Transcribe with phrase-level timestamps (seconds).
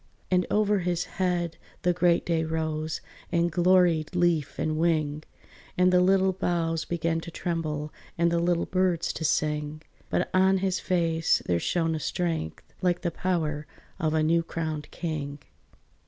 [0.31, 3.01] And over his head the great day rose
[3.31, 5.21] And gloried leaf and wing,
[5.77, 10.57] And the little boughs began to tremble, And the little birds to sing; But on
[10.57, 13.67] his face there shone a strength Like the power
[13.99, 15.37] of a new crowned king.